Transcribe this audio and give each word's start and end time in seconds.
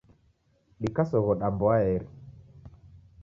Dikasoghoda 0.81 1.47
mboaeri. 1.53 2.07